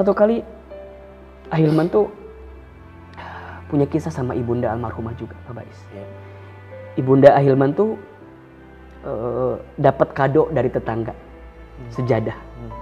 [0.00, 0.40] Satu kali
[1.52, 2.08] Ahilman tuh
[3.68, 5.80] punya kisah sama ibunda almarhumah juga, Pak Bais.
[5.92, 6.08] Iya.
[6.96, 8.00] Ibunda Ahilman tuh
[9.04, 11.12] eh, dapat kado dari tetangga,
[11.92, 12.32] sejadah.
[12.32, 12.72] Hmm.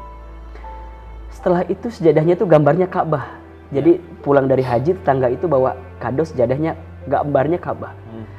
[1.34, 3.34] Setelah itu sejadahnya tuh gambarnya Ka'bah.
[3.74, 6.78] Jadi pulang dari haji tetangga itu bawa kado sejadahnya
[7.10, 7.98] gambarnya Ka'bah.
[8.14, 8.30] Hmm.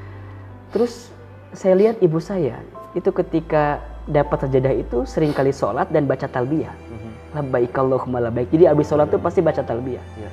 [0.72, 1.12] Terus
[1.52, 2.64] saya lihat ibu saya
[2.96, 6.89] itu ketika dapat sejadah itu sering kali sholat dan baca talbiyah.
[7.30, 8.50] Labbaik Allahumma labbaik.
[8.50, 10.02] Jadi abis sholat tuh pasti baca talbiyah.
[10.18, 10.30] Iya.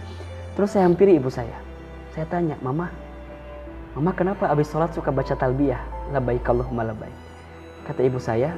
[0.56, 1.56] Terus saya hampiri ibu saya.
[2.16, 2.88] Saya tanya, Mama,
[3.92, 5.80] Mama kenapa abis sholat suka baca talbiyah?
[6.16, 7.16] Labbaik Allahumma labbaik.
[7.84, 8.56] Kata ibu saya,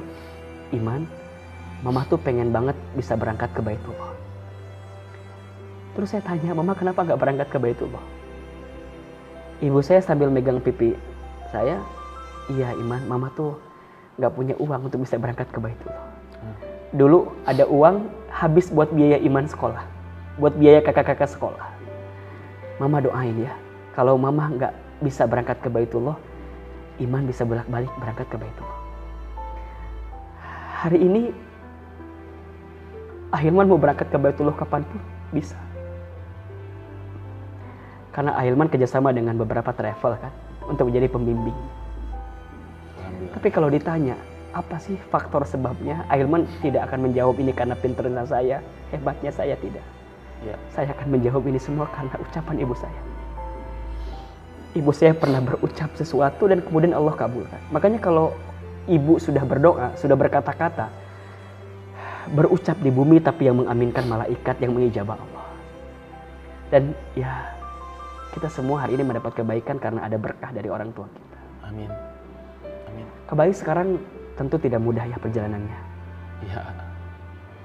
[0.71, 1.03] Iman,
[1.83, 4.15] Mama tuh pengen banget bisa berangkat ke Baitullah.
[5.95, 8.03] Terus saya tanya, Mama kenapa nggak berangkat ke Baitullah?
[9.59, 10.95] Ibu saya sambil megang pipi
[11.51, 11.83] saya,
[12.47, 13.59] iya Iman, Mama tuh
[14.19, 16.03] nggak punya uang untuk bisa berangkat ke Baitullah.
[16.95, 19.83] Dulu ada uang habis buat biaya Iman sekolah,
[20.39, 21.67] buat biaya kakak-kakak sekolah.
[22.79, 23.51] Mama doain ya,
[23.91, 24.73] kalau Mama nggak
[25.03, 26.15] bisa berangkat ke Baitullah,
[27.03, 28.79] Iman bisa bolak-balik berangkat ke Baitullah.
[30.79, 31.23] Hari ini
[33.35, 35.03] Ahilman mau berangkat ke Baitullah kapan pun
[35.35, 35.59] bisa.
[38.15, 40.33] Karena Ahilman kerjasama dengan beberapa travel kan
[40.65, 41.59] untuk menjadi pembimbing.
[43.35, 44.15] Tapi kalau ditanya,
[44.53, 46.05] apa sih faktor sebabnya?
[46.09, 48.57] Ahilman tidak akan menjawab ini karena pinternya saya,
[48.89, 49.85] hebatnya saya tidak.
[50.41, 50.55] Iya.
[50.73, 53.01] Saya akan menjawab ini semua karena ucapan ibu saya.
[54.77, 57.57] Ibu saya pernah berucap sesuatu dan kemudian Allah kabulkan.
[57.73, 58.33] Makanya kalau
[58.85, 60.89] ibu sudah berdoa, sudah berkata-kata,
[62.33, 65.45] berucap di bumi tapi yang mengaminkan malaikat yang mengijabah Allah.
[66.69, 67.49] Dan ya
[68.29, 71.39] kita semua hari ini mendapat kebaikan karena ada berkah dari orang tua kita.
[71.65, 71.89] Amin.
[72.93, 73.07] Amin.
[73.25, 73.97] Kebaik sekarang
[74.39, 75.79] tentu tidak mudah ya perjalanannya.
[76.47, 76.63] Iya.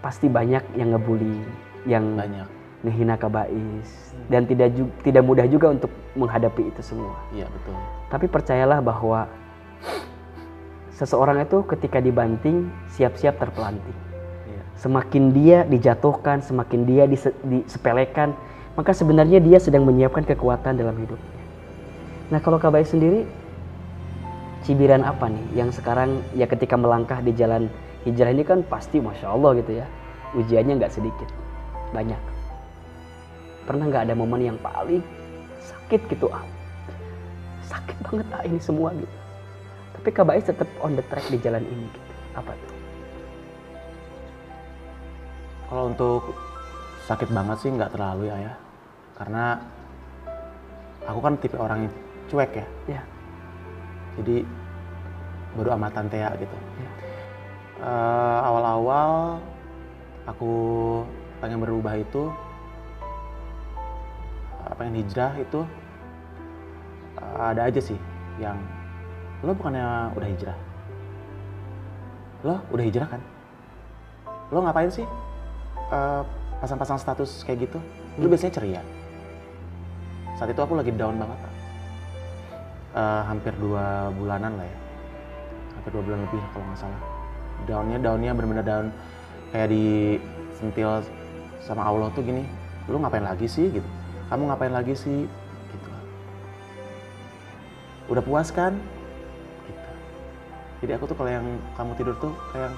[0.02, 1.38] Pasti banyak yang ngebully,
[1.86, 2.48] yang Banyak.
[2.82, 4.74] ngehina kabais dan tidak
[5.06, 7.14] tidak mudah juga untuk menghadapi itu semua.
[7.30, 7.78] Iya betul.
[8.10, 9.30] Tapi percayalah bahwa
[10.90, 13.94] seseorang itu ketika dibanting siap-siap terpelanting.
[14.50, 14.62] Iya.
[14.74, 18.34] Semakin dia dijatuhkan, semakin dia dise- disepelekan,
[18.74, 21.42] maka sebenarnya dia sedang menyiapkan kekuatan dalam hidupnya.
[22.34, 23.24] Nah kalau kabais sendiri
[24.64, 27.68] cibiran apa nih yang sekarang ya ketika melangkah di jalan
[28.08, 29.86] hijrah ini kan pasti masya Allah gitu ya
[30.34, 31.28] ujiannya nggak sedikit
[31.94, 32.18] banyak.
[33.64, 35.00] Pernah nggak ada momen yang paling
[35.62, 36.42] sakit gitu ah?
[37.64, 39.16] Sakit banget ah ini semua gitu.
[40.00, 42.12] Tapi kabais tetap on the track di jalan ini gitu.
[42.34, 42.72] Apa tuh?
[45.70, 46.22] Kalau untuk
[47.08, 48.52] sakit banget sih nggak terlalu ya ya.
[49.16, 49.44] Karena
[51.06, 51.94] aku kan tipe orang yang
[52.28, 52.66] cuek ya.
[52.90, 53.02] ya
[54.20, 54.46] Jadi
[55.54, 56.56] baru amatan Tea gitu.
[56.78, 56.90] Ya.
[57.84, 59.42] Eh, awal-awal
[60.24, 60.52] aku
[61.42, 62.30] pengen berubah itu
[64.62, 65.60] eh, pengen hijrah itu
[67.18, 67.98] eh, ada aja sih
[68.38, 68.58] yang
[69.42, 70.58] lo bukannya udah hijrah?
[72.46, 73.20] Lo udah hijrah kan?
[74.54, 75.06] Lo ngapain sih
[75.90, 76.22] eh,
[76.62, 77.78] pasang-pasang status kayak gitu?
[78.22, 78.82] Lo biasanya ceria.
[80.34, 81.53] Saat itu aku lagi down banget
[82.94, 84.78] Eh, hampir dua bulanan lah ya.
[85.74, 87.00] Hampir dua bulan lebih kalau nggak salah.
[87.66, 88.88] Daunnya daunnya bener-bener daun
[89.50, 91.02] kayak disentil
[91.58, 92.46] sama Allah tuh gini.
[92.86, 93.88] Lu ngapain lagi sih gitu?
[94.30, 95.26] Kamu ngapain lagi sih?
[95.74, 95.88] Gitu.
[98.14, 98.78] Udah puas kan?
[99.66, 99.90] Gitu.
[100.86, 102.70] Jadi aku tuh kalau yang kamu tidur tuh kayak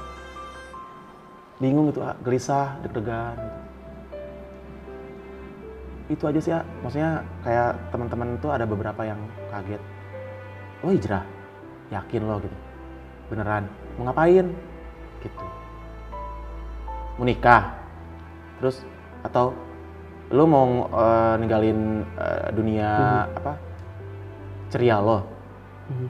[1.60, 3.60] bingung gitu ah, gelisah deg-degan gitu.
[6.16, 9.20] Itu aja sih ya maksudnya kayak teman-teman tuh ada beberapa yang
[9.52, 9.95] kaget
[10.82, 11.24] lo hijrah.
[11.92, 12.56] Yakin lo gitu.
[13.32, 13.64] Beneran.
[13.96, 14.46] Mau ngapain?
[15.22, 15.46] Gitu.
[17.16, 17.76] Mau nikah.
[18.60, 18.82] Terus
[19.22, 19.52] atau
[20.34, 22.90] lu mau eh, ninggalin eh, dunia
[23.30, 23.52] apa
[24.70, 25.22] ceria lo?
[25.86, 26.08] Mhm.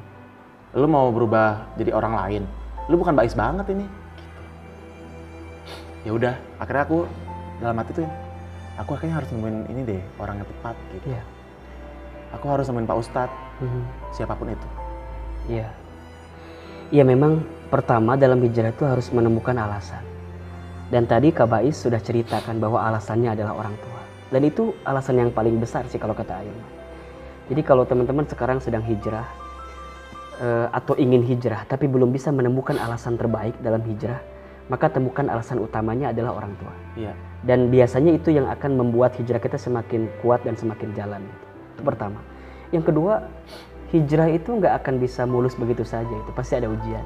[0.76, 2.42] lu mau berubah jadi orang lain?
[2.88, 3.84] Lu bukan bais banget ini.
[3.84, 3.94] Gitu.
[6.06, 6.98] ya udah akhirnya aku
[7.58, 8.06] dalam hati tuh
[8.78, 11.06] aku akhirnya harus nemuin ini deh orang yang tepat gitu.
[11.16, 11.22] Iya.
[12.36, 13.82] Aku harus nemuin pak ustadz Mhm.
[14.12, 14.68] siapa pun itu
[15.46, 15.70] Iya.
[16.90, 20.02] Iya memang pertama dalam hijrah itu harus menemukan alasan.
[20.90, 24.02] Dan tadi Kak Bais sudah ceritakan bahwa alasannya adalah orang tua.
[24.30, 26.58] Dan itu alasan yang paling besar sih kalau kata Ayun.
[27.46, 29.26] Jadi kalau teman-teman sekarang sedang hijrah
[30.42, 34.18] eh, atau ingin hijrah tapi belum bisa menemukan alasan terbaik dalam hijrah,
[34.66, 36.74] maka temukan alasan utamanya adalah orang tua.
[36.98, 37.14] iya
[37.46, 41.22] Dan biasanya itu yang akan membuat hijrah kita semakin kuat dan semakin jalan.
[41.76, 42.24] Itu pertama.
[42.72, 43.28] Yang kedua,
[43.92, 46.08] hijrah itu nggak akan bisa mulus begitu saja.
[46.08, 47.04] Itu pasti ada ujian.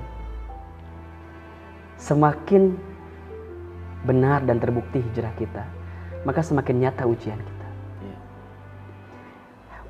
[1.99, 2.79] Semakin
[4.07, 5.67] benar dan terbukti hijrah kita,
[6.23, 7.69] maka semakin nyata ujian kita.
[8.07, 8.19] Iya.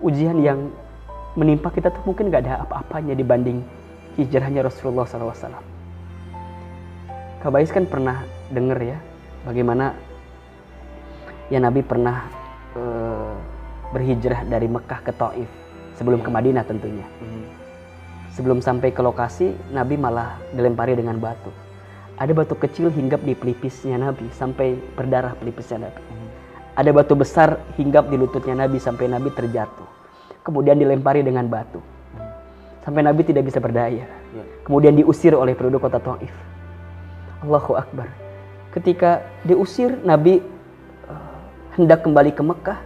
[0.02, 0.72] Ujian yang
[1.38, 3.62] menimpa kita tuh mungkin gak ada apa-apanya dibanding
[4.18, 5.62] hijrahnya Rasulullah SAW.
[7.40, 8.98] Kabais kan pernah denger ya
[9.46, 9.94] bagaimana
[11.48, 12.28] ya Nabi pernah
[12.76, 13.34] eh,
[13.90, 15.50] berhijrah dari Mekah ke Taif
[15.98, 17.04] sebelum ke Madinah tentunya.
[17.20, 17.42] Mhm.
[18.34, 21.50] Sebelum sampai ke lokasi, Nabi malah dilempari dengan batu.
[22.16, 26.00] Ada batu kecil hinggap di pelipisnya Nabi sampai berdarah pelipisnya Nabi.
[26.00, 26.28] Mhm.
[26.78, 29.88] Ada batu besar hinggap di lututnya Nabi sampai Nabi terjatuh.
[30.40, 31.82] Kemudian dilempari dengan batu.
[32.80, 34.08] Sampai Nabi tidak bisa berdaya.
[34.08, 34.44] Iya.
[34.64, 36.32] Kemudian diusir oleh penduduk kota Taif.
[37.44, 38.08] Allahu Akbar.
[38.72, 40.40] Ketika diusir, Nabi
[41.10, 41.38] eh,
[41.76, 42.78] hendak kembali ke Mekah.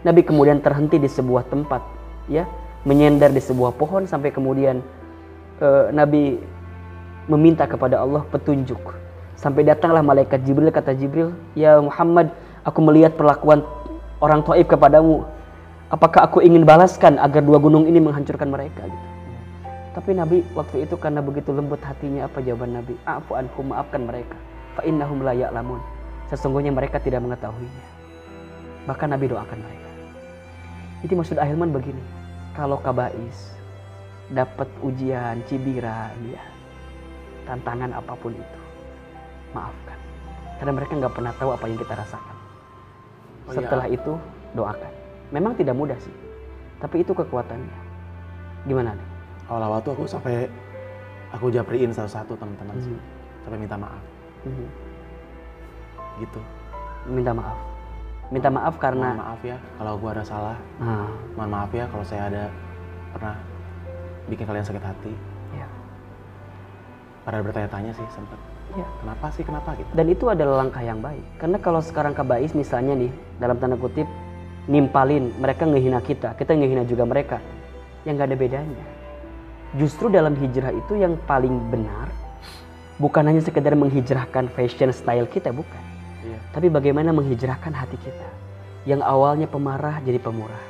[0.00, 1.82] Nabi kemudian terhenti di sebuah tempat,
[2.30, 2.48] ya,
[2.88, 4.80] menyender di sebuah pohon sampai kemudian
[5.60, 6.40] eh, Nabi
[7.28, 8.80] meminta kepada Allah petunjuk.
[9.36, 12.32] Sampai datanglah malaikat Jibril kata Jibril, "Ya Muhammad,
[12.64, 13.64] aku melihat perlakuan
[14.20, 15.24] orang Taif kepadamu.
[15.90, 19.08] Apakah aku ingin balaskan agar dua gunung ini menghancurkan mereka?" gitu.
[19.90, 22.94] Tapi Nabi waktu itu karena begitu lembut hatinya apa jawaban Nabi?
[23.02, 24.38] Afu anhum maafkan mereka.
[24.78, 25.82] Fa innahum la ya'lamun.
[26.30, 27.84] Sesungguhnya mereka tidak mengetahuinya.
[28.86, 29.89] Bahkan Nabi doakan mereka.
[31.00, 32.02] Jadi maksud Ahilman begini.
[32.52, 33.56] Kalau kabais
[34.30, 36.42] dapat ujian, cibiran, ya,
[37.48, 38.60] tantangan apa pun itu,
[39.56, 39.98] maafkan.
[40.60, 42.36] Karena mereka nggak pernah tahu apa yang kita rasakan.
[43.48, 43.96] Oh, Setelah iya.
[43.96, 44.12] itu
[44.52, 44.92] doakan.
[45.32, 46.12] Memang tidak mudah sih,
[46.78, 47.78] tapi itu kekuatannya.
[48.68, 49.08] Gimana nih?
[49.48, 50.46] Awal-awal tuh aku sampai
[51.32, 52.92] aku japriin satu-satu teman-teman sih.
[52.92, 53.02] Mhm.
[53.40, 54.02] Sampai minta maaf
[54.44, 54.66] Mhm.
[56.20, 56.40] gitu.
[57.08, 57.56] Minta maaf.
[58.30, 60.56] Minta maaf Mohon karena maaf ya kalau gua ada salah.
[60.78, 62.44] Nah, Mohon maaf ya kalau saya ada
[63.10, 63.34] pernah
[64.30, 65.12] bikin kalian sakit hati.
[65.58, 65.66] ya,
[67.26, 68.38] Pada bertanya-tanya sih sempat.
[68.78, 68.86] ya.
[69.02, 69.90] Kenapa sih kenapa gitu?
[69.98, 71.26] Dan itu adalah langkah yang baik.
[71.42, 73.10] Karena kalau sekarang kabais misalnya nih,
[73.42, 74.06] dalam tanda kutip,
[74.70, 77.42] nimpalin, mereka ngehina kita, kita ngehina juga mereka.
[78.06, 78.84] Yang nggak ada bedanya.
[79.74, 82.06] Justru dalam hijrah itu yang paling benar,
[83.02, 85.89] bukan hanya sekedar menghijrahkan fashion style kita, bukan.
[86.50, 88.28] Tapi bagaimana menghijrahkan hati kita.
[88.88, 90.64] Yang awalnya pemarah jadi pemurah.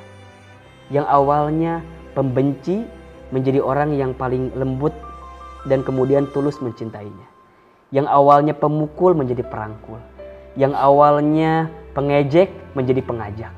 [0.93, 1.81] Yang awalnya
[2.13, 2.85] pembenci
[3.31, 4.93] menjadi orang yang paling lembut
[5.65, 7.27] dan kemudian tulus mencintainya.
[7.91, 9.99] Yang awalnya pemukul menjadi perangkul.
[10.59, 13.55] Yang awalnya pengejek menjadi pengajak.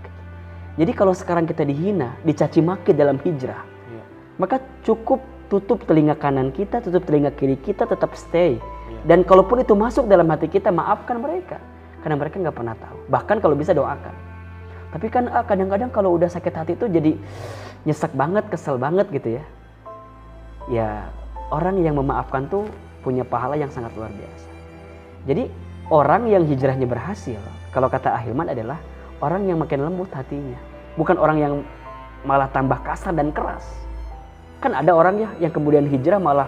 [0.73, 3.61] Jadi kalau sekarang kita dihina, dicaci maki dalam hijrah,
[3.93, 4.05] Iya.
[4.41, 5.21] maka cukup
[5.53, 8.57] tutup telinga kanan kita, tutup telinga kiri kita, tetap stay.
[8.57, 9.01] Iya.
[9.05, 11.61] Dan kalaupun itu masuk dalam hati kita, maafkan mereka.
[12.03, 12.99] Karena mereka nggak pernah tahu.
[13.09, 14.15] Bahkan kalau bisa doakan.
[14.93, 17.17] Tapi kan ah, kadang-kadang kalau udah sakit hati itu jadi
[17.89, 19.45] nyesek banget, kesel banget gitu ya.
[20.69, 20.89] Ya
[21.49, 22.69] orang yang memaafkan tuh
[23.01, 24.49] punya pahala yang sangat luar biasa.
[25.25, 25.49] Jadi
[25.89, 27.39] orang yang hijrahnya berhasil,
[27.73, 28.79] kalau kata Ahilman adalah
[29.23, 30.59] orang yang makin lembut hatinya.
[30.99, 31.55] Bukan orang yang
[32.23, 33.65] malah tambah kasar dan keras.
[34.63, 36.47] Kan ada orang ya yang kemudian hijrah malah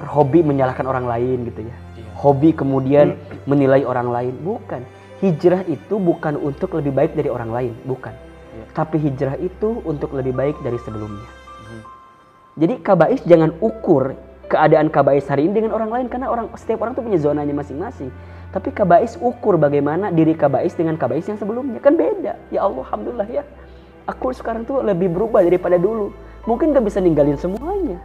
[0.00, 1.76] hobi menyalahkan orang lain gitu ya.
[2.16, 4.34] Hobi kemudian menilai orang lain.
[4.40, 4.82] Bukan.
[5.20, 8.12] Hijrah itu bukan untuk lebih baik dari orang lain, bukan.
[8.12, 8.64] Iya.
[8.76, 11.24] Tapi hijrah itu untuk lebih baik dari sebelumnya.
[11.24, 11.82] Mhm.
[12.60, 16.94] Jadi kabais jangan ukur keadaan kabais hari ini dengan orang lain karena orang setiap orang
[16.94, 18.12] tuh punya zonanya masing-masing.
[18.52, 22.38] Tapi kabais ukur bagaimana diri kabais dengan kabais yang sebelumnya kan beda.
[22.48, 23.44] Ya Allah, alhamdulillah ya.
[24.06, 26.14] Aku sekarang tuh lebih berubah daripada dulu.
[26.46, 27.98] Mungkin gak bisa ninggalin semuanya.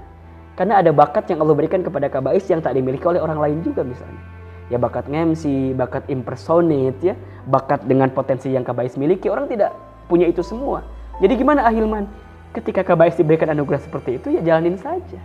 [0.61, 3.81] Karena ada bakat yang Allah berikan kepada kabais yang tak dimiliki oleh orang lain juga
[3.81, 4.21] misalnya.
[4.69, 7.17] Ya bakat MC, bakat impersonate ya,
[7.49, 9.73] bakat dengan potensi yang kabais miliki orang tidak
[10.05, 10.85] punya itu semua.
[11.17, 12.05] Jadi gimana Ahilman?
[12.53, 15.17] Ketika kabais diberikan anugerah seperti itu ya jalanin saja.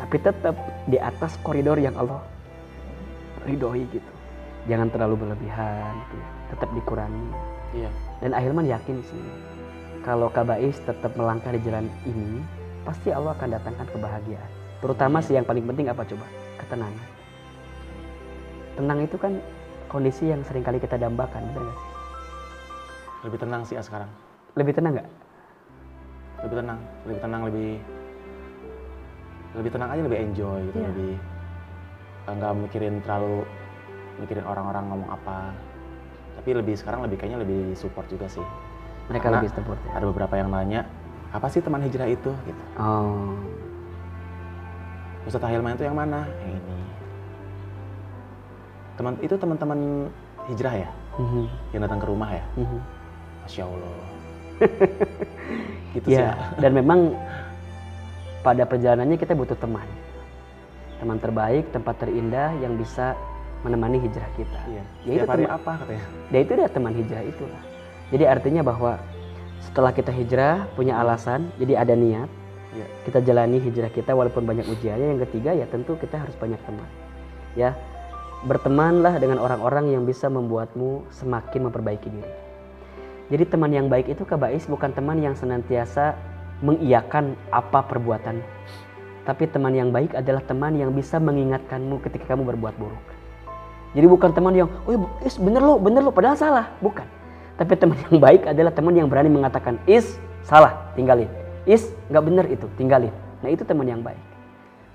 [0.00, 0.56] Tapi tetap
[0.88, 2.24] di atas koridor yang Allah
[3.44, 4.12] ridhoi gitu.
[4.64, 6.28] Jangan terlalu berlebihan gitu ya.
[6.56, 7.28] Tetap dikurangi.
[7.76, 7.90] Iya.
[8.24, 9.24] Dan Ahilman yakin sih
[10.08, 12.40] kalau Kabais tetap melangkah di jalan ini,
[12.88, 14.59] pasti Allah akan datangkan kebahagiaan.
[14.80, 16.26] Terutama sih yang paling penting apa coba?
[16.56, 17.08] Ketenangan.
[18.80, 19.32] Tenang itu kan
[19.92, 21.88] kondisi yang sering kali kita dambakan, bener gak sih?
[23.28, 24.08] Lebih tenang sih ya sekarang.
[24.56, 25.08] Lebih tenang nggak?
[26.40, 27.70] Lebih tenang, lebih tenang, lebih
[29.50, 30.88] lebih tenang aja, lebih enjoy gitu, Iya.
[30.94, 31.12] lebih
[32.24, 33.44] eh, nggak mikirin terlalu
[34.22, 35.52] mikirin orang-orang ngomong apa.
[36.40, 38.44] Tapi lebih sekarang lebih kayaknya lebih support juga sih.
[39.12, 39.90] Mereka Karena lebih support ya.
[40.00, 40.86] Ada beberapa yang nanya,
[41.34, 42.30] apa sih teman hijrah itu?
[42.46, 42.62] Gitu.
[42.80, 43.36] Oh,
[45.28, 46.24] Ustadz Hilman itu yang mana?
[46.40, 46.76] Yang ini.
[48.96, 49.80] Teman itu teman-teman
[50.48, 51.44] hijrah ya, mhm,
[51.76, 52.44] yang datang ke rumah ya.
[52.56, 52.78] mhm.
[53.44, 53.94] Masya Allah.
[55.96, 56.32] gitu sih ya.
[56.32, 56.32] ya.
[56.60, 57.16] Dan memang
[58.44, 59.88] pada perjalanannya kita butuh teman.
[61.00, 63.16] Teman terbaik, tempat terindah yang bisa
[63.64, 64.60] menemani hijrah kita.
[64.68, 64.84] Iya.
[65.08, 66.04] Ya itu teman- apa katanya?
[66.28, 67.62] Dan itu dia teman hijrah itulah.
[68.10, 68.92] Jadi artinya bahwa
[69.60, 72.28] setelah kita hijrah punya alasan, jadi ada niat,
[72.70, 72.86] Iya.
[73.02, 75.16] kita jalani hijrah kita walaupun banyak ujiannya.
[75.16, 76.86] Yang ketiga ya tentu kita harus banyak teman.
[77.58, 77.74] Ya,
[78.46, 82.32] bertemanlah dengan orang-orang yang bisa membuatmu semakin memperbaiki diri.
[83.30, 86.14] Jadi teman yang baik itu kabais bukan teman yang senantiasa
[86.62, 88.42] mengiyakan apa perbuatan.
[89.26, 93.06] Tapi teman yang baik adalah teman yang bisa mengingatkanmu ketika kamu berbuat buruk.
[93.94, 96.70] Jadi bukan teman yang, oh iya, is bener lo, bener lo, padahal salah.
[96.78, 97.06] Bukan.
[97.58, 101.39] Tapi teman yang baik adalah teman yang berani mengatakan, is salah, tinggalin.
[101.68, 103.12] Is nggak bener itu, tinggalin.
[103.44, 104.20] Nah itu teman yang baik.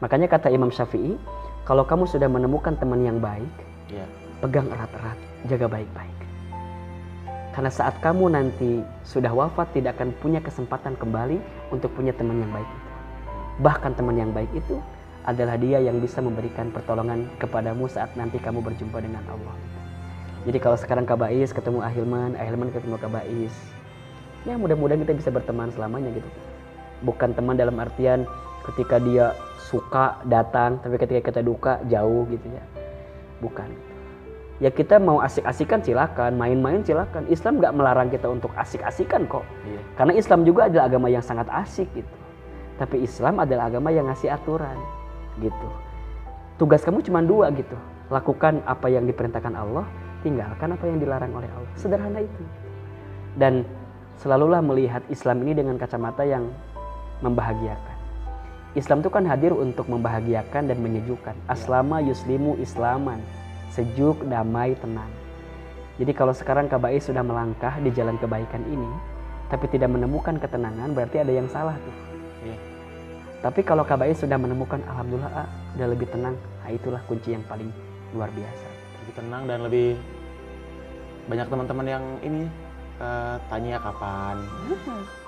[0.01, 1.17] Makanya kata Imam Syafi'i,
[1.65, 3.49] kalau kamu sudah menemukan teman yang baik,
[3.89, 4.05] Iya.
[4.41, 5.17] pegang erat-erat,
[5.49, 6.17] jaga baik-baik.
[7.55, 11.39] Karena saat kamu nanti sudah wafat tidak akan punya kesempatan kembali
[11.71, 12.87] untuk punya teman yang baik itu.
[13.63, 14.83] Bahkan teman yang baik itu
[15.23, 19.55] adalah dia yang bisa memberikan pertolongan kepadamu saat nanti kamu berjumpa dengan Allah.
[20.45, 23.55] Jadi kalau sekarang Kabais ketemu Ahilman, Ahilman ketemu Kabais,
[24.45, 26.29] ya mudah-mudahan kita bisa berteman selamanya gitu.
[27.03, 28.23] Bukan teman dalam artian
[28.71, 32.63] ketika dia suka datang, tapi ketika kita duka jauh gitu ya.
[33.41, 33.67] Bukan.
[34.63, 37.27] Ya kita mau asik-asikan silakan, main-main silakan.
[37.27, 39.43] Islam nggak melarang kita untuk asik-asikan kok.
[39.67, 39.81] Iya.
[39.99, 42.15] Karena Islam juga adalah agama yang sangat asik gitu.
[42.79, 44.79] Tapi Islam adalah agama yang ngasih aturan
[45.43, 45.69] gitu.
[46.55, 47.75] Tugas kamu cuma dua gitu.
[48.07, 49.83] Lakukan apa yang diperintahkan Allah,
[50.23, 51.71] tinggalkan apa yang dilarang oleh Allah.
[51.75, 52.43] Sederhana itu.
[53.35, 53.67] Dan
[54.23, 56.47] selalulah melihat Islam ini dengan kacamata yang
[57.23, 57.95] membahagiakan.
[58.75, 61.35] Islam itu kan hadir untuk membahagiakan dan menyejukkan.
[61.47, 63.23] Aslama yuslimu islaman.
[63.71, 65.07] Sejuk, damai, tenang.
[65.95, 68.87] Jadi kalau sekarang Kabais sudah melangkah di jalan kebaikan ini,
[69.47, 71.95] tapi tidak menemukan ketenangan, berarti ada yang salah tuh.
[72.43, 72.57] Iya.
[73.39, 75.47] Tapi kalau Kabais sudah menemukan, Alhamdulillah, ah,
[75.79, 76.35] udah lebih tenang.
[76.35, 77.71] Nah, itulah kunci yang paling
[78.11, 78.67] luar biasa.
[79.07, 79.95] Lebih tenang dan lebih
[81.31, 82.43] banyak teman-teman yang ini
[83.01, 84.37] eh, tanya kapan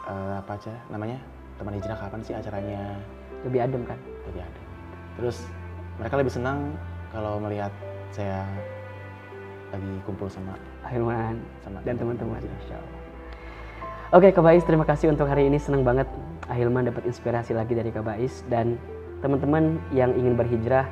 [0.06, 1.18] eh, apa aja namanya
[1.58, 2.98] teman hijrah kapan sih acaranya
[3.46, 4.00] Lebih adem kan?
[4.30, 4.62] lebih ada.
[5.18, 5.38] Terus
[5.98, 6.74] mereka lebih senang
[7.14, 7.74] kalau melihat
[8.14, 8.46] saya
[9.74, 10.56] lagi kumpul sama
[10.88, 12.40] Ahilman sama dan teman-teman.
[12.40, 13.02] Insya Allah.
[14.16, 15.60] Oke Kak Bais, terima kasih untuk hari ini.
[15.60, 16.08] Senang banget
[16.48, 18.40] Ahilman dapat inspirasi lagi dari Kak Bais.
[18.48, 18.80] Dan
[19.20, 20.88] teman-teman yang ingin berhijrah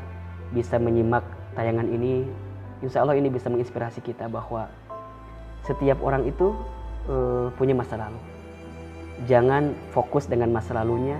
[0.51, 1.23] bisa menyimak
[1.55, 2.27] tayangan ini.
[2.83, 4.67] Insya Allah ini bisa menginspirasi kita bahwa
[5.63, 6.51] setiap orang itu
[7.07, 8.19] eh, punya masa lalu.
[9.23, 11.15] Jangan fokus dengan masa lalunya,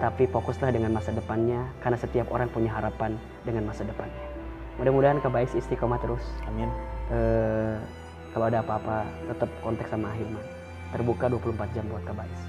[0.00, 1.68] tapi fokuslah dengan masa depannya.
[1.84, 4.24] Karena setiap orang punya harapan dengan masa depannya.
[4.80, 6.68] Mudah-mudahan Kak Bais istiqomah terus Amin.
[7.08, 7.80] eh,
[8.36, 10.44] kalau ada apa-apa tetap kontak sama Ahilman
[10.92, 12.40] terbuka 24 jam buat Kabais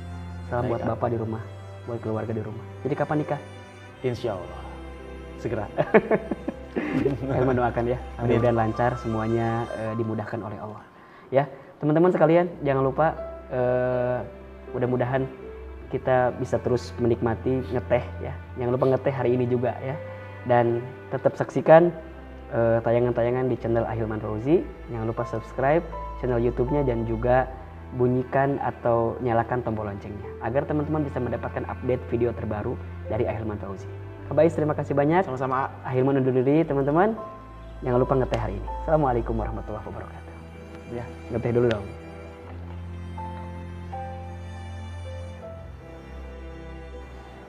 [0.51, 1.39] salam Baik, buat bapak di rumah
[1.87, 3.39] buat keluarga di rumah jadi kapan nikah
[4.03, 4.61] Insya Allah
[5.39, 5.65] segera.
[7.31, 8.35] Ahilman doakan ya Amin.
[8.35, 10.83] mudah-mudahan lancar semuanya eh, dimudahkan oleh Allah
[11.31, 11.47] ya
[11.79, 13.15] teman-teman sekalian jangan lupa
[13.47, 14.19] eh,
[14.75, 15.23] mudah-mudahan
[15.87, 19.95] kita bisa terus menikmati ngeteh ya jangan lupa ngeteh hari ini juga ya
[20.47, 21.91] dan tetap saksikan
[22.51, 25.83] eh, tayangan-tayangan di channel Ahilman Fauzi jangan lupa subscribe
[26.19, 27.47] channel YouTube-nya dan juga
[27.95, 32.75] bunyikan atau nyalakan tombol loncengnya agar teman-teman bisa mendapatkan update video terbaru
[33.07, 33.87] dari Ahilman Fauzi.
[34.27, 35.23] Kabais terima kasih banyak.
[35.23, 35.71] Sama-sama.
[35.87, 37.15] Ahilman undur diri teman-teman.
[37.79, 38.67] Jangan lupa ngeteh hari ini.
[38.83, 40.33] Assalamualaikum warahmatullahi wabarakatuh.
[40.91, 42.06] Ya, ngeteh dulu dong.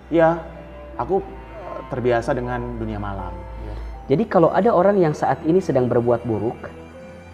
[0.09, 0.41] Ya,
[0.97, 3.33] aku eh, terbiasa dengan dunia malam.
[3.65, 3.75] Ya.
[4.17, 6.73] Jadi kalau ada orang yang saat ini sedang berbuat buruk,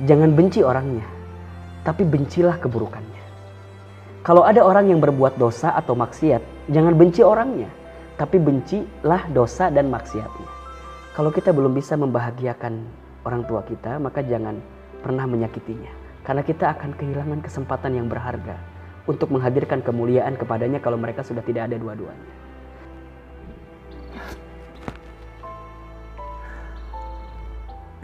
[0.02, 1.06] jangan benci orangnya,
[1.86, 3.22] tapi bencilah keburukannya.
[4.24, 7.68] Kalau ada orang yang berbuat dosa atau maksiat, jangan benci orangnya,
[8.16, 10.50] tapi bencilah dosa dan maksiatnya.
[11.14, 12.74] Kalau kita belum bisa membahagiakan
[13.22, 14.58] orang tua kita, maka jangan
[14.98, 15.92] pernah menyakitinya.
[16.24, 18.56] Karena kita akan kehilangan kesempatan yang berharga
[19.04, 22.28] untuk menghadirkan kemuliaan kepadanya kalau mereka sudah tidak ada dua-duanya.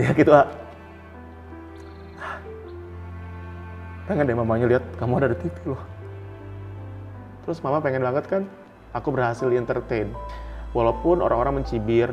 [0.00, 0.48] Ya gitu, ah.
[4.08, 5.82] Pengen deh mamanya lihat kamu ada di TV loh.
[7.44, 8.42] Terus mama pengen banget kan
[8.96, 10.10] aku berhasil entertain.
[10.72, 12.08] Walaupun orang-orang mencibir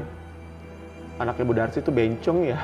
[1.18, 2.60] anaknya Bu Darsi itu bencong ya.